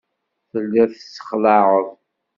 Telliḍ 0.49 0.87
tessexlaɛeḍ. 0.93 1.87